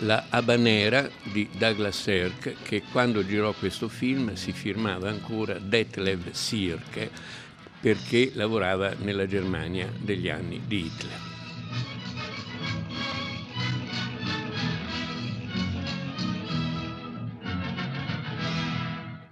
La 0.00 0.26
Habanera 0.28 1.08
di 1.22 1.48
Douglas 1.56 2.02
Sirk, 2.02 2.62
che 2.62 2.82
quando 2.92 3.24
girò 3.24 3.54
questo 3.54 3.88
film 3.88 4.34
si 4.34 4.52
firmava 4.52 5.08
ancora 5.08 5.58
Detlev 5.58 6.32
Sirke 6.32 7.10
perché 7.80 8.32
lavorava 8.34 8.92
nella 8.98 9.26
Germania 9.26 9.90
degli 9.98 10.28
anni 10.28 10.60
di 10.66 10.84
Hitler. 10.84 11.34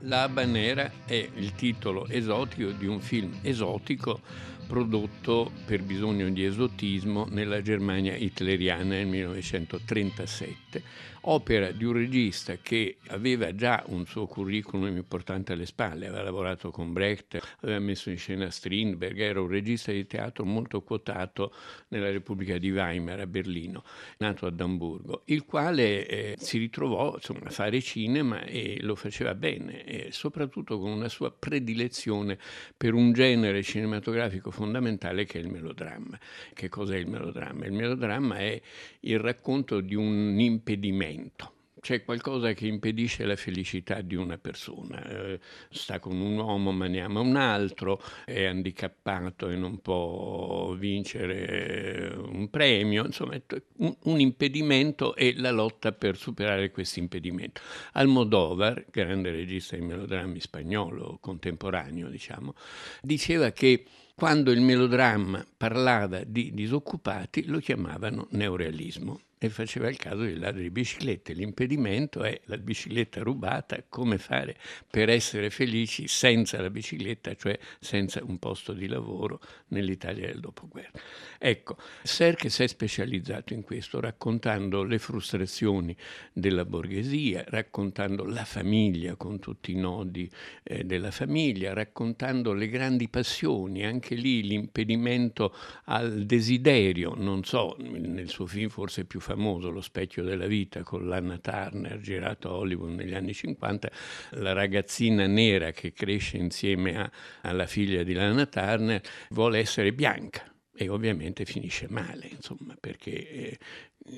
La 0.06 0.22
Habanera 0.22 0.91
è 1.05 1.28
il 1.34 1.55
titolo 1.55 2.06
esotico 2.08 2.70
di 2.70 2.86
un 2.86 3.00
film 3.00 3.38
esotico 3.42 4.20
prodotto 4.66 5.52
per 5.64 5.82
bisogno 5.82 6.28
di 6.30 6.45
esotismo 6.45 7.27
nella 7.30 7.62
Germania 7.62 8.16
hitleriana 8.16 8.82
nel 8.84 9.06
1937 9.06 10.82
opera 11.27 11.70
di 11.70 11.84
un 11.84 11.92
regista 11.92 12.56
che 12.60 12.96
aveva 13.08 13.55
già 13.55 13.82
un 13.88 14.06
suo 14.06 14.27
curriculum 14.27 14.96
importante 14.96 15.52
alle 15.52 15.66
spalle, 15.66 16.06
aveva 16.06 16.22
lavorato 16.22 16.70
con 16.70 16.92
Brecht, 16.92 17.38
aveva 17.60 17.78
messo 17.78 18.10
in 18.10 18.19
scena 18.19 18.50
Strindberg, 18.50 19.19
era 19.19 19.41
un 19.41 19.48
regista 19.48 19.92
di 19.92 20.06
teatro 20.06 20.45
molto 20.45 20.83
quotato 20.83 21.52
nella 21.88 22.10
Repubblica 22.10 22.58
di 22.58 22.70
Weimar 22.70 23.20
a 23.20 23.27
Berlino, 23.27 23.84
nato 24.19 24.46
ad 24.46 24.60
Amburgo, 24.60 25.22
il 25.27 25.44
quale 25.44 26.06
eh, 26.06 26.34
si 26.38 26.58
ritrovò 26.58 27.14
insomma, 27.14 27.41
a 27.44 27.50
fare 27.50 27.80
cinema 27.80 28.42
e 28.42 28.78
lo 28.80 28.94
faceva 28.94 29.34
bene, 29.34 29.84
e 29.84 30.08
soprattutto 30.11 30.78
con 30.78 30.91
una 30.91 31.08
sua 31.08 31.30
predilezione 31.30 32.39
per 32.77 32.92
un 32.92 33.12
genere 33.12 33.62
cinematografico 33.62 34.50
fondamentale 34.55 35.24
che 35.24 35.38
è 35.38 35.42
il 35.42 35.50
melodramma. 35.50 36.19
Che 36.55 36.69
cos'è 36.69 36.97
il 36.97 37.08
melodramma? 37.08 37.66
Il 37.66 37.72
melodramma 37.72 38.36
è 38.36 38.61
il 39.00 39.19
racconto 39.19 39.80
di 39.80 39.96
un 39.96 40.38
impedimento. 40.38 41.53
C'è 41.84 42.02
qualcosa 42.02 42.54
che 42.54 42.66
impedisce 42.66 43.27
la 43.27 43.36
felicità 43.36 44.00
di 44.00 44.14
una 44.14 44.38
persona. 44.38 45.06
Eh, 45.06 45.38
sta 45.68 45.98
con 45.98 46.18
un 46.18 46.38
uomo 46.38 46.72
ma 46.72 46.86
ne 46.86 47.02
ama 47.02 47.20
un 47.20 47.36
altro, 47.36 48.00
è 48.24 48.46
handicappato 48.46 49.50
e 49.50 49.56
non 49.56 49.82
può 49.82 50.72
vincere 50.78 52.10
un 52.16 52.48
premio. 52.48 53.05
Insomma, 53.05 53.38
un, 53.80 53.94
un 54.05 54.18
impedimento 54.18 55.14
e 55.14 55.34
la 55.36 55.50
lotta 55.50 55.92
per 55.92 56.16
superare 56.16 56.70
questo 56.70 57.00
impedimento. 57.00 57.60
Almodovar, 57.92 58.86
grande 58.90 59.30
regista 59.30 59.77
di 59.77 59.82
melodrammi 59.82 60.40
spagnolo 60.40 61.18
contemporaneo, 61.20 62.08
diciamo, 62.08 62.55
diceva 63.02 63.50
che 63.50 63.84
quando 64.14 64.52
il 64.52 64.62
melodramma 64.62 65.44
parlava 65.55 66.24
di 66.24 66.50
disoccupati 66.55 67.44
lo 67.44 67.58
chiamavano 67.58 68.28
neorealismo 68.30 69.20
e 69.45 69.50
faceva 69.50 69.89
il 69.89 69.97
caso 69.97 70.23
dei 70.23 70.39
ladri 70.39 70.62
di 70.62 70.70
biciclette. 70.70 71.34
L'impedimento 71.34 72.23
è 72.23 72.41
la 72.45 72.56
bicicletta 72.56 73.23
rubata, 73.23 73.84
come 73.89 74.17
fare 74.19 74.56
per 74.91 75.09
essere 75.11 75.51
felici 75.51 76.09
senza 76.09 76.61
la 76.61 76.70
bicicletta, 76.70 77.34
cioè 77.34 77.59
senza 77.78 78.23
un 78.25 78.39
posto 78.39 78.73
di 78.73 78.89
lavoro 78.89 79.41
nell'Italia 79.69 80.27
del 80.27 80.41
dopoguerra. 80.41 80.98
Ecco, 81.39 81.77
Serche 82.03 82.48
si 82.48 82.62
è 82.62 82.67
specializzato 82.67 83.53
in 83.53 83.62
questo, 83.62 84.01
raccontando 84.01 84.83
le 84.83 84.98
frustrazioni 84.98 85.95
della 86.33 86.64
borghesia, 86.64 87.45
raccontando 87.47 88.25
la 88.25 88.45
famiglia 88.45 89.17
con 89.17 89.39
tutti 89.41 89.73
i 89.73 89.77
nodi 89.77 90.31
eh, 90.62 90.84
della 90.84 91.11
famiglia, 91.11 91.75
raccontando 91.75 92.55
le 92.55 92.68
grandi 92.68 93.08
passioni, 93.08 93.85
anche 93.85 94.14
lì 94.14 94.42
l'impedimento 94.42 95.55
al 95.85 96.24
desiderio, 96.24 97.14
non 97.14 97.45
so, 97.45 97.77
nel 97.79 98.30
suo 98.30 98.47
film 98.47 98.70
forse 98.70 99.05
più 99.05 99.20
famoso, 99.20 99.33
Lo 99.34 99.80
specchio 99.80 100.22
della 100.22 100.46
vita, 100.46 100.83
con 100.83 101.06
l'Anna 101.06 101.39
Turner, 101.39 101.98
girato 102.00 102.48
a 102.48 102.55
Hollywood 102.55 102.92
negli 102.92 103.14
anni 103.14 103.34
50, 103.34 103.90
la 104.30 104.52
ragazzina 104.52 105.27
nera 105.27 105.70
che 105.72 105.92
cresce 105.92 106.36
insieme 106.36 106.98
a, 106.98 107.11
alla 107.42 107.67
figlia 107.67 108.02
di 108.02 108.12
Lana 108.12 108.46
Turner 108.46 109.00
vuole 109.30 109.58
essere 109.58 109.92
bianca 109.92 110.52
e 110.77 110.89
ovviamente 110.89 111.44
finisce 111.44 111.86
male, 111.89 112.27
insomma, 112.27 112.77
perché 112.78 113.58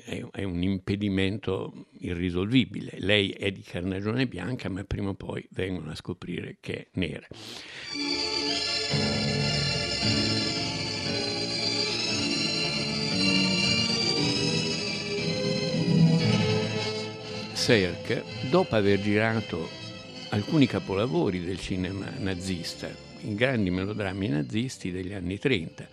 è, 0.05 0.25
è, 0.31 0.43
un 0.43 0.63
impedimento 0.63 1.87
irrisolvibile. 1.99 2.93
Lei 2.97 3.29
è 3.29 3.51
di 3.51 3.61
carnagione 3.61 4.27
bianca, 4.27 4.67
ma 4.69 4.83
prima 4.83 5.09
o 5.09 5.13
poi 5.13 5.47
vengono 5.51 5.91
a 5.91 5.95
scoprire 5.95 6.57
che 6.59 6.75
è 6.75 6.87
nera. 6.93 7.27
Serk, 17.67 18.23
dopo 18.49 18.77
aver 18.77 19.01
girato 19.01 19.67
alcuni 20.29 20.67
capolavori 20.67 21.43
del 21.43 21.59
cinema 21.59 22.09
nazista, 22.17 22.87
i 23.23 23.35
grandi 23.35 23.71
melodrammi 23.71 24.29
nazisti 24.29 24.89
degli 24.89 25.11
anni 25.11 25.37
30, 25.37 25.85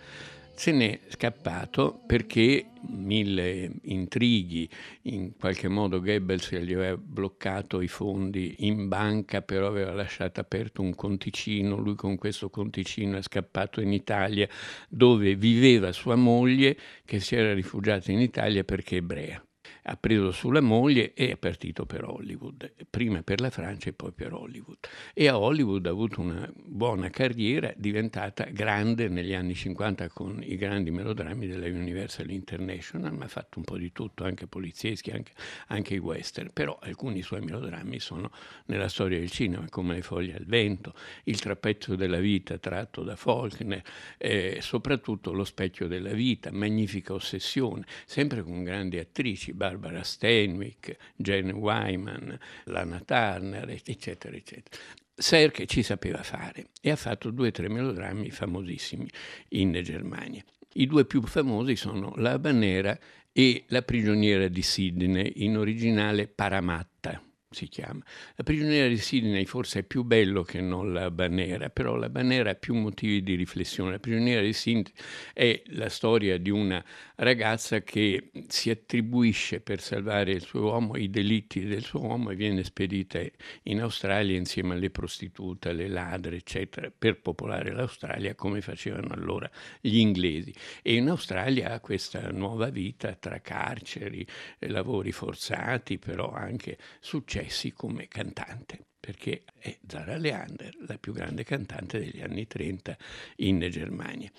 se 0.53 0.71
n'è 0.71 0.97
scappato 1.09 1.99
perché 2.07 2.67
mille 2.87 3.69
intrighi, 3.81 4.69
in 5.01 5.35
qualche 5.37 5.67
modo 5.67 5.99
Goebbels 5.99 6.55
gli 6.59 6.71
aveva 6.71 6.95
bloccato 6.95 7.81
i 7.81 7.89
fondi 7.89 8.55
in 8.59 8.87
banca, 8.87 9.41
però 9.41 9.67
aveva 9.67 9.91
lasciato 9.91 10.39
aperto 10.39 10.81
un 10.81 10.95
conticino, 10.95 11.75
lui 11.75 11.95
con 11.95 12.15
questo 12.15 12.49
conticino 12.49 13.17
è 13.17 13.21
scappato 13.21 13.81
in 13.81 13.91
Italia 13.91 14.47
dove 14.87 15.35
viveva 15.35 15.91
sua 15.91 16.15
moglie 16.15 16.77
che 17.03 17.19
si 17.19 17.35
era 17.35 17.53
rifugiata 17.53 18.13
in 18.13 18.21
Italia 18.21 18.63
perché 18.63 18.95
ebrea 18.95 19.45
ha 19.87 19.97
preso 19.97 20.31
sulla 20.31 20.61
moglie 20.61 21.13
e 21.13 21.31
è 21.31 21.37
partito 21.37 21.85
per 21.85 22.05
Hollywood, 22.05 22.71
prima 22.89 23.21
per 23.21 23.39
la 23.39 23.51
Francia 23.51 23.89
e 23.89 23.93
poi 23.93 24.11
per 24.11 24.33
Hollywood. 24.33 24.77
E 25.13 25.27
a 25.27 25.37
Hollywood 25.37 25.85
ha 25.85 25.89
avuto 25.89 26.21
una 26.21 26.51
buona 26.55 27.09
carriera, 27.09 27.71
diventata 27.75 28.45
grande 28.45 29.09
negli 29.09 29.33
anni 29.33 29.53
50 29.53 30.09
con 30.09 30.41
i 30.43 30.55
grandi 30.55 30.89
melodrammi 30.89 31.45
della 31.45 31.67
Universal 31.67 32.31
International, 32.31 33.13
ma 33.13 33.25
ha 33.25 33.27
fatto 33.27 33.59
un 33.59 33.63
po' 33.63 33.77
di 33.77 33.91
tutto, 33.91 34.23
anche 34.23 34.47
polizieschi, 34.47 35.11
anche, 35.11 35.33
anche 35.67 35.93
i 35.93 35.99
western, 35.99 36.49
però 36.51 36.77
alcuni 36.81 37.21
suoi 37.21 37.41
melodrammi 37.41 37.99
sono 37.99 38.31
nella 38.65 38.89
storia 38.89 39.19
del 39.19 39.29
cinema, 39.29 39.69
come 39.69 39.93
Le 39.95 40.01
foglie 40.01 40.35
al 40.35 40.45
vento, 40.45 40.95
Il 41.25 41.39
trapezzio 41.39 41.95
della 41.95 42.19
vita 42.19 42.57
tratto 42.57 43.03
da 43.03 43.15
Faulkner, 43.15 43.83
eh, 44.17 44.57
soprattutto 44.61 45.31
Lo 45.31 45.43
specchio 45.43 45.87
della 45.87 46.13
vita, 46.13 46.51
Magnifica 46.51 47.13
ossessione, 47.13 47.85
sempre 48.05 48.41
con 48.41 48.63
grandi 48.63 48.97
attrici, 48.97 49.53
Barbara 49.53 49.73
Barbara 49.77 50.03
Steinwick, 50.03 50.95
Jane 51.15 51.51
Wyman, 51.51 52.39
Lana 52.65 53.01
Turner, 53.01 53.69
eccetera, 53.69 54.35
eccetera. 54.35 54.77
Serke 55.13 55.65
ci 55.65 55.83
sapeva 55.83 56.23
fare 56.23 56.67
e 56.81 56.91
ha 56.91 56.95
fatto 56.95 57.29
due 57.29 57.49
o 57.49 57.51
tre 57.51 57.69
melodrammi 57.69 58.29
famosissimi 58.31 59.09
in 59.49 59.71
Germania. 59.83 60.43
I 60.73 60.87
due 60.87 61.05
più 61.05 61.21
famosi 61.21 61.75
sono 61.75 62.13
La 62.17 62.31
Habanera 62.31 62.97
e 63.31 63.63
La 63.67 63.81
prigioniera 63.81 64.47
di 64.47 64.61
Sydney, 64.61 65.31
in 65.37 65.57
originale 65.57 66.27
Paramatta 66.27 67.21
si 67.55 67.67
chiama. 67.67 68.03
La 68.35 68.43
prigioniera 68.43 68.87
di 68.87 68.97
Sydney 68.97 69.45
forse 69.45 69.79
è 69.79 69.83
più 69.83 70.03
bello 70.03 70.43
che 70.43 70.59
non 70.59 70.93
la 70.93 71.09
Banera, 71.09 71.69
però 71.69 71.95
la 71.95 72.09
Banera 72.09 72.51
ha 72.51 72.55
più 72.55 72.75
motivi 72.75 73.23
di 73.23 73.35
riflessione. 73.35 73.91
La 73.91 73.99
prigioniera 73.99 74.41
di 74.41 74.53
Sydney 74.53 74.91
è 75.33 75.61
la 75.67 75.89
storia 75.89 76.37
di 76.37 76.49
una 76.49 76.83
ragazza 77.15 77.81
che 77.81 78.31
si 78.47 78.69
attribuisce 78.69 79.61
per 79.61 79.79
salvare 79.79 80.33
il 80.33 80.41
suo 80.41 80.61
uomo 80.61 80.97
i 80.97 81.09
delitti 81.09 81.65
del 81.65 81.83
suo 81.83 82.01
uomo 82.01 82.31
e 82.31 82.35
viene 82.35 82.63
spedita 82.63 83.19
in 83.63 83.81
Australia 83.81 84.35
insieme 84.37 84.73
alle 84.73 84.89
prostitute, 84.89 85.69
alle 85.69 85.87
ladre, 85.87 86.35
eccetera, 86.35 86.91
per 86.95 87.21
popolare 87.21 87.71
l'Australia 87.71 88.35
come 88.35 88.59
facevano 88.59 89.13
allora 89.13 89.49
gli 89.79 89.97
inglesi. 89.97 90.53
E 90.81 90.95
in 90.95 91.07
Australia 91.07 91.71
ha 91.71 91.79
questa 91.79 92.29
nuova 92.31 92.69
vita 92.69 93.13
tra 93.15 93.39
carceri, 93.39 94.25
lavori 94.59 95.11
forzati, 95.13 95.97
però 95.97 96.31
anche 96.31 96.77
successi 96.99 97.44
successi 97.45 97.71
come 97.71 98.07
cantante, 98.07 98.85
perché 98.99 99.43
è 99.59 99.77
Zara 99.87 100.17
Leander, 100.17 100.75
la 100.87 100.97
più 100.97 101.13
grande 101.13 101.43
cantante 101.43 101.99
degli 101.99 102.21
anni 102.21 102.47
30 102.47 102.97
in 103.37 103.59
Germania. 103.69 104.29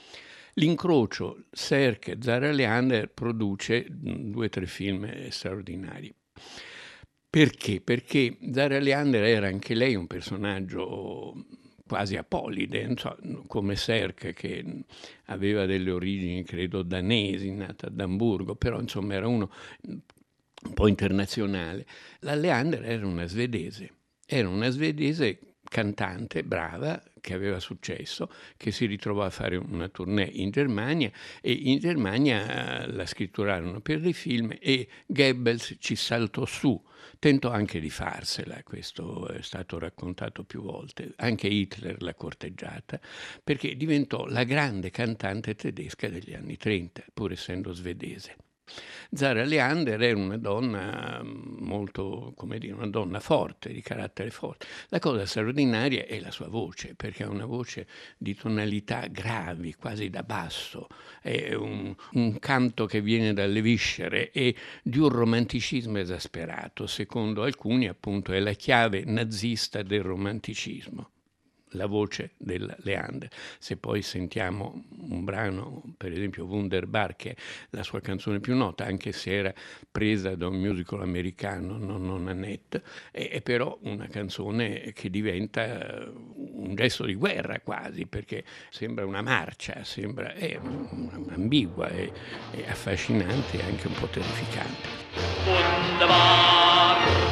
L'incrocio 0.55 1.45
Serk-Zara 1.51 2.51
Leander 2.51 3.11
produce 3.11 3.87
due 3.89 4.47
o 4.47 4.49
tre 4.49 4.67
film 4.67 5.29
straordinari. 5.29 6.13
Perché? 7.29 7.81
Perché 7.81 8.39
Zara 8.53 8.79
Leander 8.79 9.23
era 9.25 9.49
anche 9.49 9.75
lei 9.75 9.95
un 9.95 10.07
personaggio 10.07 11.45
quasi 11.87 12.17
apolide, 12.17 12.97
come 13.47 13.77
Serk 13.77 14.33
che 14.33 14.85
aveva 15.27 15.67
delle 15.67 15.91
origini 15.91 16.43
credo 16.43 16.83
danesi, 16.83 17.53
nata 17.53 17.87
ad 17.87 18.01
Amburgo, 18.01 18.57
però 18.57 18.81
insomma 18.81 19.15
era 19.15 19.29
uno 19.29 19.51
un 20.67 20.75
po' 20.75 20.89
internazionale. 20.89 21.87
La 22.21 22.35
Leander 22.35 22.85
era 22.85 23.07
una 23.07 23.27
svedese, 23.27 23.91
era 24.27 24.49
una 24.49 24.69
svedese 24.69 25.39
cantante 25.69 26.45
brava 26.45 27.03
che 27.21 27.35
aveva 27.35 27.59
successo, 27.59 28.31
che 28.57 28.71
si 28.71 28.87
ritrovò 28.87 29.25
a 29.25 29.31
fare 29.31 29.57
una 29.57 29.89
tournée 29.89 30.29
in 30.33 30.51
Germania 30.51 31.11
e 31.41 31.53
in 31.53 31.79
Germania 31.79 32.85
eh, 32.85 32.93
la 32.93 33.05
scritturarono 33.05 33.81
per 33.81 34.01
dei 34.01 34.13
film 34.13 34.57
e 34.61 34.89
Goebbels 35.07 35.77
ci 35.81 35.97
saltò 35.97 36.47
su, 36.47 36.81
tentò 37.19 37.51
anche 37.51 37.81
di 37.81 37.91
farsela, 37.91 38.63
questo 38.63 39.29
è 39.29 39.43
stato 39.43 39.79
raccontato 39.79 40.45
più 40.45 40.63
volte, 40.63 41.15
anche 41.17 41.49
Hitler 41.49 42.01
l'ha 42.01 42.15
corteggiata, 42.15 43.01
perché 43.43 43.77
diventò 43.77 44.27
la 44.27 44.45
grande 44.45 44.91
cantante 44.91 45.57
tedesca 45.57 46.09
degli 46.09 46.33
anni 46.33 46.57
30, 46.57 47.07
pur 47.13 47.33
essendo 47.33 47.73
svedese. 47.73 48.37
Zara 49.13 49.45
Leander 49.45 50.03
era 50.03 50.17
una 50.17 50.37
donna 50.37 51.23
molto, 51.25 52.33
come 52.37 52.59
dire, 52.59 52.75
una 52.75 52.89
donna 52.89 53.21
forte, 53.21 53.73
di 53.73 53.81
carattere 53.81 54.31
forte. 54.31 54.67
La 54.89 54.99
cosa 54.99 55.25
straordinaria 55.27 56.05
è 56.07 56.19
la 56.19 56.31
sua 56.31 56.49
voce, 56.49 56.95
perché 56.95 57.23
ha 57.23 57.29
una 57.29 57.47
voce 57.47 57.87
di 58.19 58.35
tonalità 58.35 59.07
gravi, 59.07 59.75
quasi 59.75 60.11
da 60.11 60.23
basso, 60.23 60.89
è 61.23 61.55
un, 61.55 61.95
un 62.13 62.39
canto 62.39 62.87
che 62.87 63.01
viene 63.01 63.33
dalle 63.33 63.63
viscere 63.63 64.31
e 64.33 64.55
di 64.83 64.99
un 64.99 65.09
romanticismo 65.09 65.99
esasperato. 65.99 66.87
Secondo 66.87 67.43
alcuni, 67.43 67.89
appunto, 67.89 68.33
è 68.33 68.41
la 68.41 68.53
chiave 68.53 69.05
nazista 69.05 69.83
del 69.83 70.03
romanticismo 70.03 71.11
la 71.71 71.87
voce 71.87 72.33
del 72.37 72.75
Leander. 72.81 73.29
Se 73.59 73.77
poi 73.77 74.03
sentiamo 74.03 74.85
un 74.99 75.25
brano, 75.25 75.83
per 75.97 76.13
esempio 76.13 76.45
Wunderbar, 76.45 77.17
che 77.17 77.31
è 77.31 77.37
la 77.71 77.83
sua 77.83 78.01
canzone 78.01 78.41
più 78.41 78.55
nota, 78.55 78.85
anche 78.85 79.13
se 79.13 79.33
era 79.33 79.55
presa 79.91 80.35
da 80.35 80.49
un 80.49 80.57
musical 80.57 81.03
americano, 81.03 81.77
non, 81.77 82.05
non 82.05 82.29
Annette, 82.29 82.83
è, 83.11 83.29
è 83.31 83.41
però 83.43 83.79
una 83.83 84.07
canzone 84.07 84.93
che 84.93 85.11
diventa 85.11 86.09
un 86.35 86.75
gesto 86.75 87.05
di 87.05 87.15
guerra 87.15 87.61
quasi, 87.61 88.07
perché 88.07 88.45
sembra 88.71 89.05
una 89.05 89.23
marcia, 89.23 89.85
sembra, 89.85 90.35
è 90.35 90.59
ambigua, 91.29 91.89
è, 91.89 92.11
è 92.53 92.69
affascinante 92.69 93.59
e 93.59 93.63
anche 93.63 93.87
un 93.87 93.95
po' 93.95 94.07
terrificante. 94.07 95.05
Wunderbar, 95.47 97.26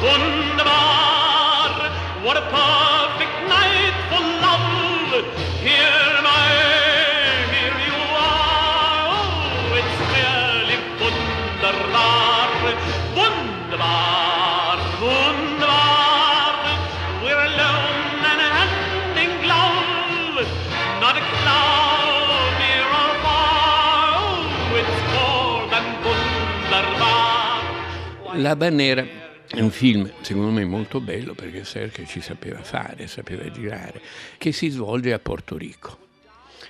La 28.37 28.57
Banera 28.57 29.05
è 29.47 29.61
un 29.61 29.71
film, 29.71 30.11
secondo 30.19 30.51
me, 30.51 30.65
molto 30.65 30.99
bello 30.99 31.33
perché 31.33 31.63
Serge 31.63 32.05
ci 32.05 32.19
sapeva 32.19 32.61
fare, 32.61 33.07
sapeva 33.07 33.49
girare, 33.49 34.01
che 34.37 34.51
si 34.51 34.67
svolge 34.69 35.13
a 35.13 35.19
Porto 35.19 35.55
Rico. 35.55 36.04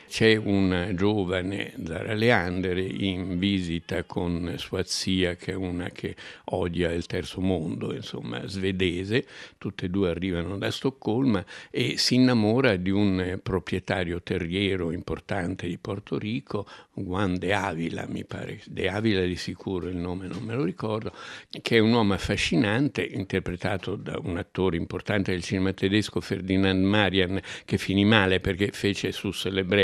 C'è 0.07 0.35
un 0.35 0.91
giovane 0.95 1.73
Zara 1.83 2.13
Leander 2.13 2.77
in 2.77 3.37
visita 3.37 4.03
con 4.03 4.53
sua 4.57 4.83
zia 4.83 5.35
che 5.35 5.51
è 5.51 5.55
una 5.55 5.89
che 5.89 6.15
odia 6.45 6.91
il 6.91 7.05
terzo 7.05 7.41
mondo, 7.41 7.93
insomma 7.93 8.45
svedese, 8.47 9.25
tutte 9.57 9.85
e 9.85 9.89
due 9.89 10.09
arrivano 10.09 10.57
da 10.57 10.71
Stoccolma 10.71 11.43
e 11.69 11.97
si 11.97 12.15
innamora 12.15 12.75
di 12.75 12.89
un 12.91 13.39
proprietario 13.41 14.21
terriero 14.21 14.91
importante 14.91 15.67
di 15.67 15.77
Porto 15.77 16.17
Rico, 16.17 16.67
Juan 16.93 17.37
de 17.37 17.53
Avila, 17.53 18.05
mi 18.07 18.23
pare, 18.23 18.61
de 18.65 18.89
Avila 18.89 19.21
di 19.21 19.35
sicuro 19.35 19.87
il 19.87 19.97
nome 19.97 20.27
non 20.27 20.43
me 20.43 20.55
lo 20.55 20.63
ricordo, 20.63 21.13
che 21.61 21.77
è 21.77 21.79
un 21.79 21.91
uomo 21.91 22.13
affascinante, 22.13 23.03
interpretato 23.03 23.95
da 23.95 24.17
un 24.21 24.37
attore 24.37 24.77
importante 24.77 25.31
del 25.31 25.43
cinema 25.43 25.73
tedesco, 25.73 26.21
Ferdinand 26.21 26.83
Marian, 26.83 27.39
che 27.65 27.77
finì 27.77 28.05
male 28.05 28.39
perché 28.39 28.69
fece 28.71 29.11
su 29.11 29.31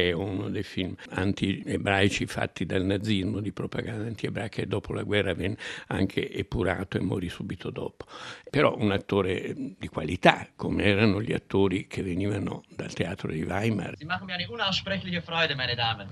Celebreo, 0.01 0.19
uno 0.19 0.49
dei 0.49 0.63
film 0.63 0.95
anti-ebraici 1.09 2.25
fatti 2.25 2.65
dal 2.65 2.83
nazismo, 2.83 3.39
di 3.39 3.51
propaganda 3.51 4.07
anti-ebraica, 4.07 4.61
e 4.61 4.65
dopo 4.65 4.93
la 4.93 5.03
guerra 5.03 5.33
venne 5.33 5.57
anche 5.87 6.31
epurato 6.31 6.97
e 6.97 7.01
morì 7.01 7.29
subito 7.29 7.69
dopo. 7.69 8.05
Però 8.49 8.75
un 8.77 8.91
attore 8.91 9.53
di 9.77 9.87
qualità, 9.87 10.47
come 10.55 10.83
erano 10.83 11.21
gli 11.21 11.33
attori 11.33 11.87
che 11.87 12.01
venivano 12.01 12.63
dal 12.75 12.93
teatro 12.93 13.31
di 13.31 13.43
Weimar. 13.43 13.97
Sie 13.97 14.05
machen 14.05 14.25
mir 14.25 14.33
eine 14.33 14.47
unaussprechliche 14.47 15.21
Freude, 15.21 15.55
meine 15.55 15.75
Damen. 15.75 16.07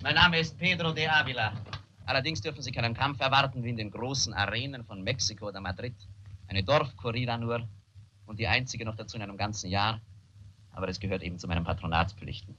Mein 0.00 0.14
Name 0.14 0.38
ist 0.38 0.56
Pedro 0.56 0.92
de 0.92 1.06
Avila. 1.06 1.52
Allerdings 2.04 2.40
dürfen 2.40 2.62
Sie 2.62 2.70
keinen 2.70 2.94
Kampf 2.94 3.20
erwarten 3.20 3.62
wie 3.64 3.70
in 3.70 3.76
den 3.76 3.90
großen 3.90 4.32
Arenen 4.32 4.84
von 4.84 5.02
Mexiko 5.02 5.48
oder 5.48 5.60
Madrid. 5.60 5.94
Eine 6.46 6.62
Dorfkorrida 6.62 7.36
nur 7.36 7.68
und 8.24 8.38
die 8.38 8.46
einzige 8.46 8.84
noch 8.84 8.96
dazu 8.96 9.16
in 9.16 9.22
einem 9.22 9.36
ganzen 9.36 9.68
Jahr. 9.68 10.00
Aber 10.70 10.86
das 10.86 11.00
gehört 11.00 11.22
eben 11.22 11.38
zu 11.38 11.48
meinen 11.48 11.64
Patronatspflichten. 11.64 12.56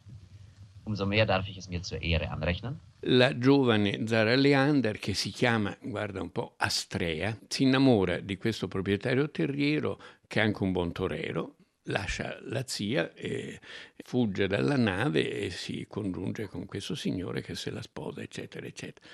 Umso 0.89 1.05
mehr 1.05 1.27
darf 1.27 1.47
ich 1.47 1.57
es 1.57 1.69
mir 1.69 1.83
zur 1.83 2.01
Ehre 2.01 2.31
anrechnen. 2.31 2.79
La 3.01 3.37
giovane 3.37 4.07
Zara 4.07 4.33
Leander, 4.33 4.97
che 4.97 5.13
si 5.13 5.29
chiama, 5.29 5.77
guarda 5.81 6.19
un 6.19 6.31
po', 6.31 6.55
Astrea, 6.57 7.37
si 7.47 7.61
innamora 7.61 8.19
di 8.19 8.37
questo 8.37 8.67
proprietario 8.67 9.29
terriero 9.29 10.01
che 10.25 10.39
è 10.39 10.43
anche 10.43 10.63
un 10.63 10.71
buon 10.71 10.91
torero, 10.91 11.57
lascia 11.83 12.39
la 12.41 12.63
zia 12.65 13.13
e 13.13 13.59
fugge 13.97 14.47
dalla 14.47 14.77
nave 14.77 15.29
e 15.29 15.51
si 15.51 15.85
congiunge 15.87 16.47
con 16.47 16.65
questo 16.65 16.95
signore 16.95 17.43
che 17.43 17.53
se 17.53 17.69
la 17.69 17.83
sposa, 17.83 18.23
eccetera, 18.23 18.65
eccetera. 18.65 19.07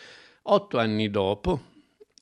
Otto 0.44 0.78
anni 0.78 1.10
dopo 1.10 1.62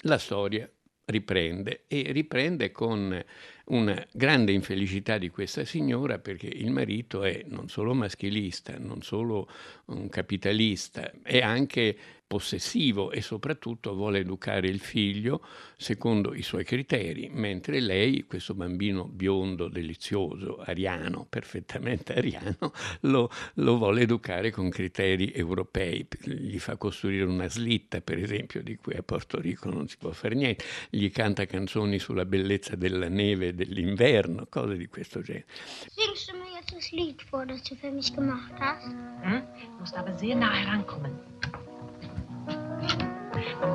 la 0.06 0.18
storia 0.18 0.68
riprende 1.06 1.84
e 1.88 2.12
riprende 2.12 2.72
con 2.72 3.24
una 3.66 4.06
grande 4.12 4.52
infelicità 4.52 5.18
di 5.18 5.30
questa 5.30 5.64
signora 5.64 6.20
perché 6.20 6.48
il 6.48 6.72
marito 6.72 7.24
è 7.24 7.44
non 7.48 7.70
solo 7.70 7.94
maschilista, 7.94 8.78
non 8.78 9.02
solo 9.02 9.48
un 9.86 10.10
capitalista, 10.10 11.12
è 11.22 11.40
anche 11.40 11.98
possessivo 12.34 13.12
e 13.12 13.22
soprattutto 13.22 13.94
vuole 13.94 14.18
educare 14.18 14.68
il 14.68 14.80
figlio 14.80 15.46
secondo 15.78 16.34
i 16.34 16.42
suoi 16.42 16.64
criteri, 16.64 17.30
mentre 17.32 17.80
lei, 17.80 18.26
questo 18.26 18.56
bambino 18.56 19.06
biondo, 19.06 19.68
delizioso, 19.68 20.58
ariano, 20.58 21.28
perfettamente 21.30 22.16
ariano, 22.16 22.74
lo, 23.02 23.30
lo 23.56 23.78
vuole 23.78 24.02
educare 24.02 24.50
con 24.50 24.70
criteri 24.70 25.32
europei. 25.32 26.08
Gli 26.24 26.58
fa 26.58 26.76
costruire 26.76 27.26
una 27.26 27.48
slitta, 27.48 28.02
per 28.02 28.18
esempio, 28.18 28.64
di 28.64 28.78
cui 28.78 28.96
a 28.96 29.04
Porto 29.04 29.40
Rico 29.40 29.70
non 29.70 29.88
si 29.88 29.98
può 29.98 30.10
fare 30.12 30.34
niente, 30.34 30.64
gli 30.90 31.12
canta 31.12 31.46
canzoni 31.46 32.00
sulla 32.00 32.26
bellezza 32.26 32.76
della 32.76 33.10
neve 33.10 33.50
e 33.50 33.54
dell'inverno, 33.54 34.48
cose 34.50 34.76
di 34.76 34.88
questo 34.88 35.22
genere. 35.22 35.46
Singst 35.88 36.32
du 36.32 36.38
mir 36.38 36.50
jetzt 36.56 36.74
das 36.74 36.90
Lied 36.92 37.22
vor, 37.30 37.46
das 37.46 37.62
du 37.64 37.76
für 37.76 37.92
mich 37.92 38.12
gemacht 38.12 38.54
hast? 38.60 38.88
Hm? 38.88 39.44
Du 39.74 39.80
musst 39.80 39.96
aber 39.96 40.18
sehr 40.18 40.36
nah 40.36 40.52
herankommen. 40.56 41.33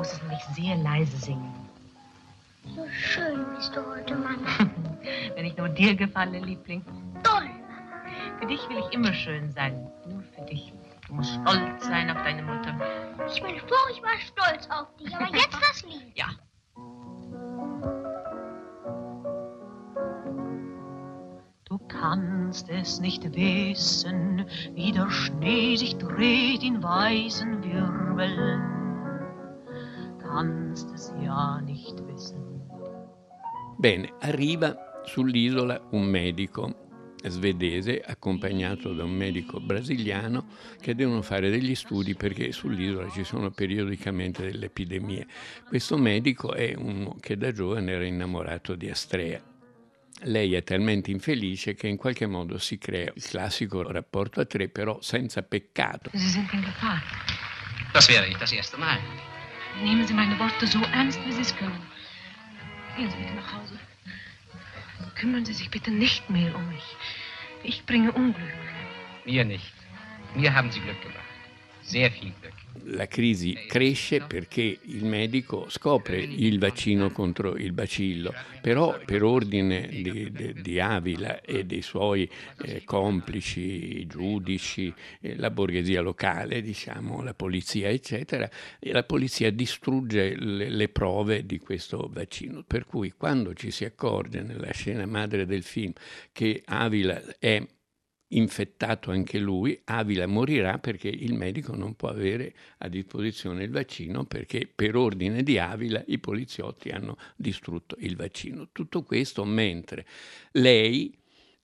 Muss 0.09 0.17
es 0.17 0.21
nämlich 0.23 0.43
sehr 0.55 0.75
leise 0.77 1.17
singen. 1.17 1.53
So 2.75 2.87
schön 2.89 3.45
bist 3.55 3.75
du 3.75 3.85
heute, 3.85 4.15
Mama. 4.15 4.37
Wenn 5.35 5.45
ich 5.45 5.55
nur 5.55 5.69
dir 5.69 5.95
gefalle, 5.95 6.39
Liebling. 6.39 6.83
Toll, 7.23 7.49
Für 8.39 8.47
dich 8.47 8.59
will 8.69 8.77
ich 8.79 8.91
immer 8.91 9.13
schön 9.13 9.51
sein. 9.51 9.87
Nur 10.07 10.23
für 10.23 10.41
dich. 10.45 10.73
Du 11.07 11.13
musst 11.13 11.31
stolz 11.33 11.85
sein 11.85 12.09
auf 12.09 12.23
deine 12.23 12.41
Mutter. 12.41 12.75
Ich 13.31 13.39
bin 13.41 13.55
furchtbar 13.59 14.17
stolz 14.25 14.67
auf 14.71 14.87
dich, 14.97 15.15
aber 15.15 15.27
jetzt 15.35 15.59
das 15.69 15.83
Lied. 15.83 16.17
Ja. 16.17 16.29
Du 21.65 21.77
kannst 21.87 22.67
es 22.69 22.99
nicht 22.99 23.23
wissen, 23.35 24.43
wie 24.73 24.91
der 24.91 25.11
Schnee 25.11 25.75
sich 25.75 25.97
dreht 25.97 26.63
in 26.63 26.81
weißen 26.81 27.63
Wirbeln. 27.63 28.78
Kannst 30.31 30.91
es 30.93 31.11
ja 31.23 31.59
nicht 31.61 31.99
wissen. 32.05 32.39
Bene, 33.79 34.13
arriva 34.19 34.75
sull'isola 35.03 35.87
un 35.91 36.05
medico 36.05 36.87
svedese 37.23 37.99
accompagnato 37.99 38.93
da 38.93 39.03
un 39.03 39.11
medico 39.11 39.59
brasiliano 39.59 40.47
che 40.79 40.93
devono 40.93 41.23
fare 41.23 41.49
degli 41.49 41.73
studi 41.73 42.13
perché 42.13 42.51
sull'isola 42.51 43.09
ci 43.09 43.23
sono 43.23 43.49
periodicamente 43.49 44.43
delle 44.43 44.67
epidemie. 44.67 45.25
Questo 45.67 45.97
medico 45.97 46.53
è 46.53 46.75
uno 46.77 47.17
che 47.19 47.35
da 47.35 47.51
giovane 47.51 47.91
era 47.91 48.05
innamorato 48.05 48.75
di 48.75 48.89
Astrea. 48.89 49.41
Lei 50.23 50.53
è 50.53 50.63
talmente 50.63 51.09
infelice 51.09 51.73
che 51.73 51.87
in 51.87 51.97
qualche 51.97 52.27
modo 52.27 52.59
si 52.59 52.77
crea 52.77 53.11
il 53.15 53.23
classico 53.23 53.89
rapporto 53.89 54.41
a 54.41 54.45
tre, 54.45 54.69
però 54.69 55.01
senza 55.01 55.41
peccato. 55.41 56.11
Sie 56.13 56.27
sind 56.27 56.53
in 56.53 56.61
Gefahr. 56.61 57.01
Das 57.93 58.07
wäre 58.07 58.27
nicht 58.27 58.39
das 58.39 58.51
erste 58.51 58.77
Mal. 58.77 58.99
Nehmen 59.77 60.05
Sie 60.05 60.13
meine 60.13 60.37
Worte 60.39 60.67
so 60.67 60.79
ernst, 60.93 61.19
wie 61.25 61.31
Sie 61.31 61.41
es 61.41 61.55
können. 61.55 61.81
Gehen 62.97 63.09
Sie 63.09 63.17
bitte 63.17 63.33
nach 63.33 63.53
Hause. 63.53 63.79
Kümmern 65.15 65.45
Sie 65.45 65.53
sich 65.53 65.69
bitte 65.69 65.91
nicht 65.91 66.29
mehr 66.29 66.55
um 66.55 66.67
mich. 66.69 66.83
Ich 67.63 67.85
bringe 67.85 68.11
Unglück. 68.11 68.53
Mir 69.25 69.45
nicht. 69.45 69.73
Mir 70.35 70.53
haben 70.53 70.71
Sie 70.71 70.79
Glück 70.79 71.01
gemacht. 71.01 71.17
Sehr 71.83 72.11
viel 72.11 72.31
Glück. 72.41 72.53
La 72.91 73.07
crisi 73.07 73.53
cresce 73.67 74.21
perché 74.21 74.79
il 74.81 75.05
medico 75.05 75.69
scopre 75.69 76.19
il 76.19 76.57
vaccino 76.57 77.11
contro 77.11 77.55
il 77.55 77.71
bacillo, 77.71 78.33
però 78.61 78.99
per 79.05 79.23
ordine 79.23 79.87
di, 79.87 80.31
di, 80.31 80.53
di 80.61 80.79
Avila 80.79 81.41
e 81.41 81.65
dei 81.65 81.81
suoi 81.81 82.29
eh, 82.63 82.83
complici, 82.83 84.07
giudici, 84.07 84.91
eh, 85.21 85.35
la 85.35 85.51
borghesia 85.51 86.01
locale, 86.01 86.61
diciamo, 86.61 87.21
la 87.21 87.33
polizia, 87.33 87.89
eccetera, 87.89 88.49
la 88.79 89.03
polizia 89.03 89.51
distrugge 89.51 90.35
le, 90.35 90.69
le 90.69 90.89
prove 90.89 91.45
di 91.45 91.59
questo 91.59 92.09
vaccino. 92.11 92.63
Per 92.65 92.85
cui 92.85 93.11
quando 93.11 93.53
ci 93.53 93.71
si 93.71 93.85
accorge 93.85 94.41
nella 94.41 94.71
scena 94.71 95.05
madre 95.05 95.45
del 95.45 95.63
film 95.63 95.93
che 96.31 96.63
Avila 96.65 97.21
è 97.37 97.63
infettato 98.29 99.11
anche 99.11 99.39
lui, 99.39 99.79
Avila 99.85 100.27
morirà 100.27 100.77
perché 100.77 101.07
il 101.07 101.33
medico 101.33 101.75
non 101.75 101.95
può 101.95 102.09
avere 102.09 102.53
a 102.79 102.87
disposizione 102.87 103.63
il 103.63 103.71
vaccino 103.71 104.25
perché 104.25 104.69
per 104.73 104.95
ordine 104.95 105.43
di 105.43 105.57
Avila 105.57 106.03
i 106.07 106.19
poliziotti 106.19 106.89
hanno 106.89 107.17
distrutto 107.35 107.95
il 107.99 108.15
vaccino. 108.15 108.69
Tutto 108.71 109.03
questo 109.03 109.45
mentre 109.45 110.05
lei 110.51 111.17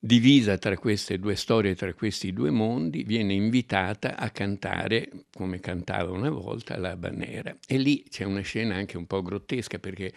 divisa 0.05 0.59
tra 0.59 0.77
queste 0.77 1.17
due 1.17 1.35
storie, 1.35 1.73
tra 1.73 1.91
questi 1.95 2.31
due 2.31 2.51
mondi, 2.51 3.03
viene 3.03 3.33
invitata 3.33 4.15
a 4.15 4.29
cantare, 4.29 5.09
come 5.33 5.59
cantava 5.59 6.11
una 6.11 6.29
volta, 6.29 6.77
la 6.77 6.95
banera. 6.95 7.57
E 7.67 7.77
lì 7.77 8.03
c'è 8.07 8.23
una 8.23 8.41
scena 8.41 8.75
anche 8.75 8.97
un 8.97 9.07
po' 9.07 9.23
grottesca 9.23 9.79
perché 9.79 10.13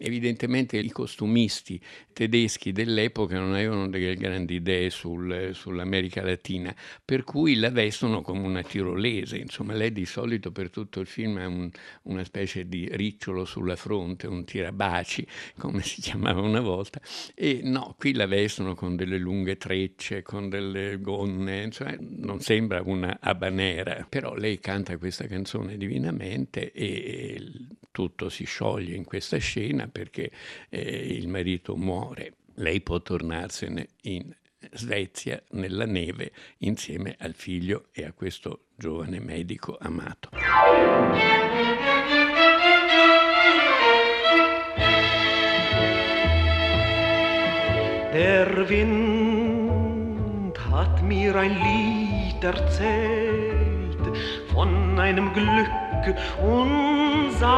evidentemente 0.00 0.76
i 0.76 0.90
costumisti 0.90 1.80
tedeschi 2.12 2.72
dell'epoca 2.72 3.38
non 3.38 3.52
avevano 3.52 3.88
delle 3.88 4.16
grandi 4.16 4.56
idee 4.56 4.90
sul, 4.90 5.50
sull'America 5.52 6.20
Latina, 6.24 6.74
per 7.04 7.22
cui 7.22 7.54
la 7.54 7.70
vestono 7.70 8.22
come 8.22 8.40
una 8.40 8.64
tirolese. 8.64 9.36
Insomma, 9.36 9.72
lei 9.72 9.92
di 9.92 10.04
solito 10.04 10.50
per 10.50 10.68
tutto 10.68 10.98
il 10.98 11.06
film 11.06 11.36
ha 11.36 11.46
un, 11.46 11.70
una 12.04 12.24
specie 12.24 12.66
di 12.66 12.88
ricciolo 12.90 13.44
sulla 13.44 13.76
fronte, 13.76 14.26
un 14.26 14.44
tirabaci, 14.44 15.24
come 15.58 15.82
si 15.82 16.00
chiamava 16.00 16.40
una 16.40 16.60
volta, 16.60 17.00
e 17.36 17.60
no, 17.62 17.94
qui 17.96 18.14
la 18.14 18.26
vestono 18.26 18.74
con 18.74 18.96
delle 18.96 19.26
lunghe 19.28 19.58
trecce, 19.58 20.22
con 20.22 20.48
delle 20.48 20.98
gonne, 21.00 21.70
cioè 21.70 21.98
non 22.00 22.40
sembra 22.40 22.80
una 22.82 23.18
habanera, 23.20 24.06
però 24.08 24.34
lei 24.34 24.58
canta 24.58 24.96
questa 24.96 25.26
canzone 25.26 25.76
divinamente 25.76 26.72
e 26.72 27.44
tutto 27.90 28.30
si 28.30 28.44
scioglie 28.44 28.94
in 28.94 29.04
questa 29.04 29.36
scena 29.36 29.86
perché 29.86 30.30
eh, 30.70 30.80
il 30.80 31.28
marito 31.28 31.76
muore. 31.76 32.32
Lei 32.54 32.80
può 32.80 33.00
tornarsene 33.00 33.86
in 34.02 34.34
Svezia 34.72 35.40
nella 35.50 35.84
neve 35.84 36.32
insieme 36.58 37.14
al 37.18 37.34
figlio 37.34 37.88
e 37.92 38.04
a 38.04 38.12
questo 38.12 38.64
giovane 38.74 39.20
medico 39.20 39.76
amato. 39.78 40.30
Der 48.10 48.66
Wind 48.68 49.17
hat 50.78 51.02
mir 51.02 51.34
ein 51.34 51.56
Lied 51.56 52.44
erzählt 52.44 53.98
von 54.52 54.96
einem 54.96 55.32
Glück 55.32 56.16
unsagbar 56.40 57.48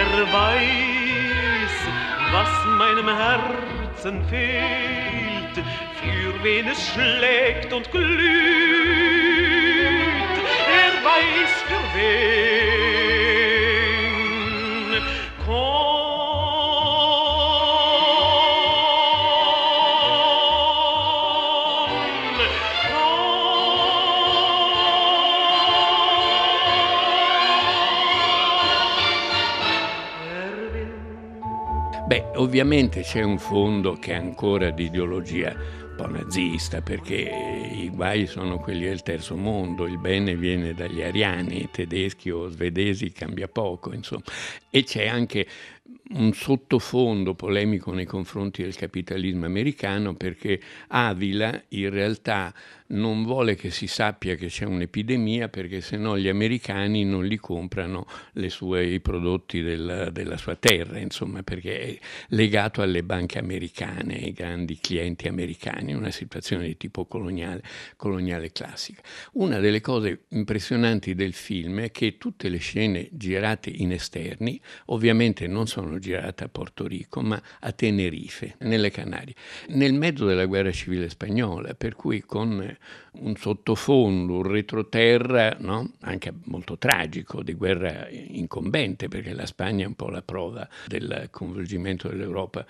Er 0.00 0.32
weiß, 0.32 1.76
was 2.30 2.52
meinem 2.78 3.08
Herzen 3.08 4.24
fehlt, 4.26 5.56
für 6.00 6.44
wen 6.44 6.68
es 6.68 6.80
schlägt 6.92 7.72
und 7.72 7.90
glüht. 7.90 8.28
Er 10.82 10.92
weiß 11.04 11.52
für 11.66 11.82
wen. 11.98 12.67
Beh, 32.08 32.30
ovviamente 32.36 33.02
c'è 33.02 33.22
un 33.22 33.38
fondo 33.38 33.98
che 33.98 34.12
è 34.12 34.14
ancora 34.14 34.70
di 34.70 34.84
ideologia 34.84 35.54
un 35.54 35.94
po' 35.94 36.06
nazista, 36.06 36.80
perché 36.80 37.30
i 37.70 37.90
guai 37.90 38.26
sono 38.26 38.58
quelli 38.58 38.86
del 38.86 39.02
terzo 39.02 39.36
mondo, 39.36 39.86
il 39.86 39.98
bene 39.98 40.34
viene 40.34 40.72
dagli 40.72 41.02
ariani, 41.02 41.68
tedeschi 41.70 42.30
o 42.30 42.48
svedesi 42.48 43.12
cambia 43.12 43.46
poco, 43.46 43.92
insomma. 43.92 44.22
E 44.70 44.84
c'è 44.84 45.06
anche 45.06 45.46
un 46.10 46.32
sottofondo 46.32 47.34
polemico 47.34 47.92
nei 47.92 48.06
confronti 48.06 48.62
del 48.62 48.74
capitalismo 48.74 49.44
americano 49.44 50.14
perché 50.14 50.60
Avila 50.88 51.62
in 51.68 51.90
realtà 51.90 52.54
non 52.88 53.24
vuole 53.24 53.54
che 53.54 53.70
si 53.70 53.86
sappia 53.86 54.34
che 54.34 54.46
c'è 54.46 54.64
un'epidemia 54.64 55.48
perché 55.48 55.80
se 55.80 55.96
no 55.96 56.18
gli 56.18 56.28
americani 56.28 57.04
non 57.04 57.26
li 57.26 57.36
comprano 57.36 58.06
sue, 58.46 58.86
i 58.86 59.00
prodotti 59.00 59.60
del, 59.60 60.08
della 60.12 60.36
sua 60.36 60.54
terra, 60.56 60.98
insomma, 60.98 61.42
perché 61.42 61.80
è 61.80 61.98
legato 62.28 62.80
alle 62.80 63.02
banche 63.02 63.38
americane, 63.38 64.14
ai 64.16 64.32
grandi 64.32 64.78
clienti 64.80 65.28
americani, 65.28 65.92
una 65.92 66.10
situazione 66.10 66.66
di 66.66 66.76
tipo 66.76 67.04
coloniale, 67.04 67.62
coloniale 67.96 68.52
classica. 68.52 69.02
Una 69.32 69.58
delle 69.58 69.80
cose 69.80 70.24
impressionanti 70.28 71.14
del 71.14 71.34
film 71.34 71.80
è 71.80 71.90
che 71.90 72.16
tutte 72.16 72.48
le 72.48 72.58
scene 72.58 73.08
girate 73.12 73.70
in 73.70 73.92
esterni, 73.92 74.58
ovviamente 74.86 75.46
non 75.46 75.66
sono 75.66 75.77
girate 75.98 76.44
a 76.44 76.48
Porto 76.48 76.86
Rico, 76.86 77.20
ma 77.20 77.40
a 77.60 77.72
Tenerife, 77.72 78.56
nelle 78.60 78.90
Canarie, 78.90 79.34
nel 79.68 79.94
mezzo 79.94 80.26
della 80.26 80.46
guerra 80.46 80.72
civile 80.72 81.08
spagnola, 81.08 81.74
per 81.74 81.94
cui 81.94 82.20
con 82.22 82.76
un 83.12 83.36
sottofondo, 83.36 84.36
un 84.36 84.42
retroterra, 84.42 85.56
no? 85.58 85.92
anche 86.00 86.32
molto 86.44 86.78
tragico, 86.78 87.42
di 87.42 87.54
guerra 87.54 88.08
incombente, 88.08 89.08
perché 89.08 89.32
la 89.32 89.46
Spagna 89.46 89.84
è 89.84 89.88
un 89.88 89.94
po' 89.94 90.08
la 90.08 90.22
prova 90.22 90.68
del 90.86 91.28
coinvolgimento 91.30 92.08
dell'Europa 92.08 92.64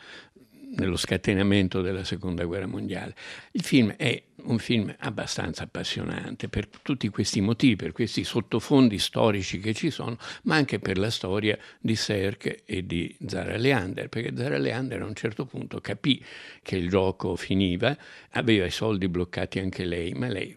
nello 0.76 0.96
scatenamento 0.96 1.80
della 1.80 2.04
seconda 2.04 2.44
guerra 2.44 2.66
mondiale. 2.66 3.14
Il 3.52 3.62
film 3.62 3.94
è 3.96 4.22
un 4.44 4.58
film 4.58 4.94
abbastanza 4.98 5.64
appassionante 5.64 6.48
per 6.48 6.68
tutti 6.82 7.08
questi 7.08 7.40
motivi, 7.40 7.76
per 7.76 7.92
questi 7.92 8.24
sottofondi 8.24 8.98
storici 8.98 9.58
che 9.58 9.74
ci 9.74 9.90
sono, 9.90 10.16
ma 10.44 10.56
anche 10.56 10.78
per 10.78 10.98
la 10.98 11.10
storia 11.10 11.58
di 11.80 11.96
Serk 11.96 12.62
e 12.64 12.86
di 12.86 13.14
Zara 13.26 13.56
Leander, 13.56 14.08
perché 14.08 14.32
Zara 14.36 14.58
Leander 14.58 15.02
a 15.02 15.06
un 15.06 15.14
certo 15.14 15.44
punto 15.44 15.80
capì 15.80 16.22
che 16.62 16.76
il 16.76 16.88
gioco 16.88 17.36
finiva, 17.36 17.96
aveva 18.30 18.66
i 18.66 18.70
soldi 18.70 19.08
bloccati 19.08 19.58
anche 19.58 19.84
lei, 19.84 20.12
ma 20.12 20.28
lei 20.28 20.56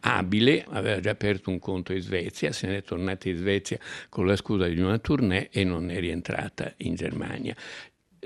abile, 0.00 0.64
aveva 0.68 1.00
già 1.00 1.10
aperto 1.10 1.50
un 1.50 1.58
conto 1.58 1.92
in 1.92 2.00
Svezia, 2.00 2.52
se 2.52 2.68
n'è 2.68 2.82
tornata 2.82 3.28
in 3.28 3.36
Svezia 3.36 3.78
con 4.08 4.26
la 4.26 4.36
scusa 4.36 4.66
di 4.66 4.78
una 4.78 4.98
tournée 4.98 5.48
e 5.50 5.64
non 5.64 5.90
è 5.90 5.98
rientrata 5.98 6.72
in 6.78 6.94
Germania. 6.94 7.56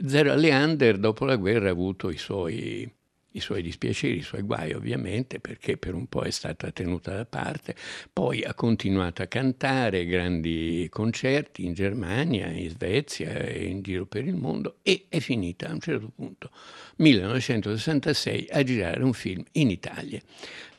Zara 0.05 0.35
Leander 0.35 0.99
dopo 0.99 1.25
la 1.25 1.37
guerra 1.37 1.69
ha 1.69 1.73
avuto 1.73 2.11
i 2.11 2.19
suoi, 2.19 2.91
i 3.33 3.41
suoi 3.41 3.63
dispiaceri, 3.63 4.19
i 4.19 4.23
suoi 4.23 4.43
guai 4.43 4.73
ovviamente, 4.73 5.41
perché 5.41 5.77
per 5.77 5.95
un 5.95 6.07
po' 6.07 6.23
è 6.23 6.31
stata 6.31 6.71
tenuta 6.71 7.15
da 7.15 7.25
parte, 7.25 7.75
poi 8.13 8.43
ha 8.43 8.55
continuato 8.55 9.23
a 9.23 9.27
cantare 9.27 10.05
grandi 10.07 10.87
concerti 10.91 11.65
in 11.65 11.75
Germania, 11.75 12.49
in 12.49 12.71
Svezia 12.71 13.33
e 13.33 13.67
in 13.67 13.83
giro 13.83 14.07
per 14.07 14.27
il 14.27 14.35
mondo 14.35 14.79
e 14.83 15.07
è 15.09 15.21
finita 15.21 15.69
a 15.69 15.73
un 15.73 15.81
certo 15.81 16.11
punto, 16.15 16.51
1966, 16.97 18.49
a 18.51 18.63
girare 18.63 19.03
un 19.03 19.13
film 19.13 19.45
in 19.53 19.71
Italia 19.71 20.21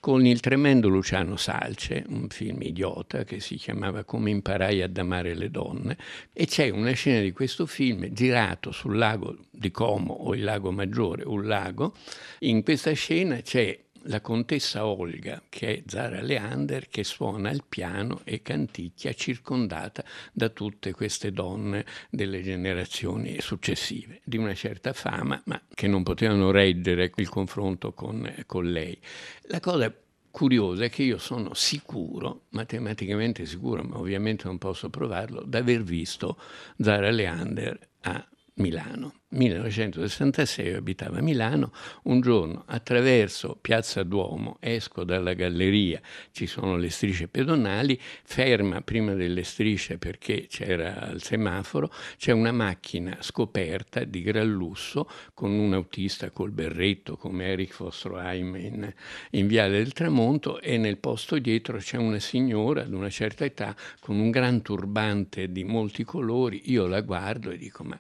con 0.02 0.26
il 0.26 0.40
tremendo 0.40 0.88
Luciano 0.88 1.36
Salce, 1.38 2.04
un 2.08 2.28
film 2.28 2.64
idiota 2.64 3.24
che 3.24 3.40
si 3.40 3.56
chiamava 3.56 4.04
Come 4.04 4.32
imparai 4.32 4.82
ad 4.82 4.98
amare 4.98 5.36
le 5.36 5.52
donne, 5.52 5.96
e 6.34 6.48
c'è 6.48 6.70
una 6.70 6.92
scena 6.94 7.22
di 7.22 7.32
questo 7.32 7.68
film 7.68 8.12
girato 8.12 8.72
sul 8.72 8.98
lago 8.98 9.38
di 9.52 9.70
Como 9.70 10.14
o 10.14 10.34
il 10.34 10.44
lago 10.44 10.72
Maggiore, 10.72 11.24
un 11.24 11.46
lago. 11.46 11.94
In 12.40 12.64
questa 12.64 12.94
scena 12.94 13.42
c'è 13.42 13.80
la 14.04 14.22
contessa 14.22 14.86
Olga, 14.86 15.42
che 15.50 15.78
è 15.78 15.84
Zara 15.86 16.22
Leander, 16.22 16.88
che 16.90 17.04
suona 17.04 17.50
il 17.52 17.64
piano 17.68 18.22
e 18.24 18.42
canticchia 18.42 19.14
circondata 19.14 20.04
da 20.32 20.50
tutte 20.50 20.92
queste 20.92 21.32
donne 21.32 21.86
delle 22.10 22.42
generazioni 22.42 23.40
successive, 23.42 24.22
di 24.24 24.38
una 24.38 24.54
certa 24.54 24.94
fama, 24.94 25.42
ma 25.46 25.62
che 25.74 25.88
non 25.88 26.04
potevano 26.04 26.52
reggere 26.52 27.12
il 27.16 27.30
confronto 27.30 27.94
con, 27.94 28.32
con 28.46 28.70
lei. 28.72 28.98
La 29.44 29.60
cosa 29.60 29.94
curiosa 30.32 30.86
è 30.86 30.90
che 30.90 31.04
io 31.04 31.18
sono 31.18 31.54
sicuro, 31.54 32.46
matematicamente 32.50 33.46
sicuro, 33.46 33.84
ma 33.84 33.98
ovviamente 33.98 34.46
non 34.46 34.58
posso 34.58 34.90
provarlo, 34.90 35.44
di 35.44 35.58
aver 35.58 35.84
visto 35.84 36.38
Zara 36.78 37.12
Leander 37.12 37.78
a 38.02 38.26
Milano. 38.62 39.16
1966 39.32 40.74
abitava 40.74 41.20
a 41.20 41.22
Milano, 41.22 41.72
un 42.04 42.20
giorno 42.20 42.64
attraverso 42.68 43.58
Piazza 43.60 44.04
Duomo, 44.04 44.58
esco 44.60 45.06
dalla 45.06 45.34
galleria, 45.34 46.02
ci 46.32 46.48
sono 46.48 46.76
le 46.76 46.90
strisce 46.90 47.30
pedonali, 47.30 47.98
ferma 48.24 48.82
prima 48.82 49.14
delle 49.14 49.44
strisce 49.44 49.98
perché 49.98 50.48
c'era 50.50 51.10
il 51.14 51.24
semaforo, 51.24 51.94
c'è 52.18 52.34
una 52.34 52.52
macchina 52.52 53.18
scoperta 53.22 54.04
di 54.04 54.22
gran 54.22 54.50
lusso 54.50 55.10
con 55.34 55.52
un 55.52 55.74
autista 55.74 56.30
col 56.32 56.52
berretto 56.52 57.16
come 57.16 57.46
Eric 57.46 57.72
Fostroheim 57.72 58.56
in, 58.58 58.94
in 59.32 59.48
Viale 59.48 59.78
del 59.78 59.94
Tramonto 59.94 60.60
e 60.60 60.78
nel 60.78 60.98
posto 60.98 61.40
dietro 61.40 61.78
c'è 61.78 61.96
una 61.96 62.20
signora 62.20 62.84
di 62.84 62.94
una 62.94 63.10
certa 63.10 63.46
età 63.46 63.74
con 64.02 64.20
un 64.20 64.30
gran 64.30 64.62
turbante 64.62 65.54
di 65.54 65.64
molti 65.64 66.04
colori, 66.04 66.64
io 66.66 66.86
la 66.86 67.00
guardo 67.00 67.50
e 67.50 67.58
dico 67.58 67.86
ma 67.86 67.98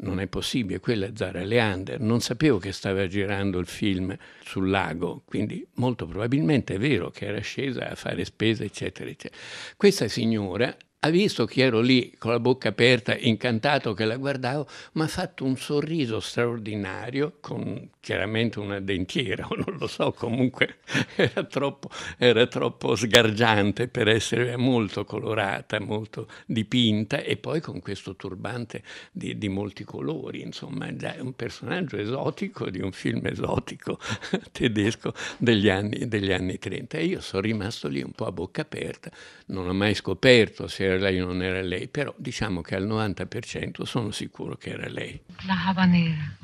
non 0.00 0.20
è 0.20 0.26
possibile, 0.26 0.80
quella 0.80 1.06
è 1.06 1.12
Zara 1.14 1.42
Leander, 1.42 2.00
non 2.00 2.20
sapevo 2.20 2.58
che 2.58 2.72
stava 2.72 3.06
girando 3.06 3.58
il 3.58 3.66
film 3.66 4.16
sul 4.44 4.68
lago, 4.70 5.22
quindi 5.24 5.66
molto 5.74 6.06
probabilmente 6.06 6.74
è 6.74 6.78
vero 6.78 7.10
che 7.10 7.26
era 7.26 7.40
scesa 7.40 7.90
a 7.90 7.94
fare 7.94 8.24
spese, 8.24 8.64
eccetera, 8.64 9.08
eccetera. 9.08 9.42
Questa 9.76 10.08
signora 10.08 10.76
ha 11.00 11.10
visto 11.10 11.44
che 11.44 11.62
ero 11.62 11.80
lì 11.80 12.12
con 12.18 12.32
la 12.32 12.40
bocca 12.40 12.70
aperta, 12.70 13.16
incantato 13.16 13.92
che 13.94 14.04
la 14.04 14.16
guardavo, 14.16 14.66
mi 14.94 15.02
ha 15.02 15.06
fatto 15.06 15.44
un 15.44 15.56
sorriso 15.56 16.18
straordinario, 16.18 17.36
con 17.40 17.90
chiaramente 18.00 18.58
una 18.58 18.80
dentiera, 18.80 19.46
non 19.54 19.76
lo 19.78 19.86
so, 19.86 20.12
comunque 20.12 20.78
era 21.14 21.44
troppo, 21.44 21.88
era 22.16 22.46
troppo 22.48 22.96
sgargiante 22.96 23.86
per 23.86 24.08
essere 24.08 24.56
molto 24.56 25.04
colorata, 25.04 25.78
molto 25.78 26.26
dipinta, 26.46 27.18
e 27.18 27.36
poi 27.36 27.60
con 27.60 27.78
questo 27.78 28.16
turbante 28.16 28.82
di, 29.12 29.38
di 29.38 29.48
molti 29.48 29.84
colori, 29.84 30.40
insomma, 30.40 30.88
è 30.88 31.20
un 31.20 31.34
personaggio 31.34 31.96
esotico 31.96 32.70
di 32.70 32.80
un 32.80 32.90
film 32.90 33.24
esotico 33.26 34.00
tedesco 34.50 35.14
degli 35.36 35.68
anni, 35.68 36.08
degli 36.08 36.32
anni 36.32 36.58
30. 36.58 36.98
E 36.98 37.04
io 37.04 37.20
sono 37.20 37.42
rimasto 37.42 37.86
lì 37.86 38.02
un 38.02 38.12
po' 38.12 38.26
a 38.26 38.32
bocca 38.32 38.62
aperta, 38.62 39.12
non 39.46 39.68
ho 39.68 39.72
mai 39.72 39.94
scoperto 39.94 40.66
se 40.66 40.87
era 40.88 40.98
lei 40.98 41.20
o 41.20 41.26
non 41.26 41.42
era 41.42 41.60
lei, 41.62 41.88
però 41.88 42.14
diciamo 42.16 42.60
che 42.60 42.74
al 42.74 42.86
90% 42.86 43.82
sono 43.82 44.10
sicuro 44.10 44.56
che 44.56 44.70
era 44.70 44.88
lei. 44.88 45.20
La 45.46 45.66
Havanera. 45.66 46.36